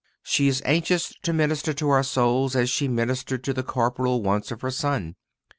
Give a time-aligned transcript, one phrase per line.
[0.23, 4.49] She is anxious to minister to our souls as she ministered to the corporal wants
[4.49, 5.13] of her Son.